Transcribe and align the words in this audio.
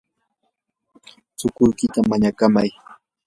chukuykita 1.37 1.99
manakamay. 2.09 2.69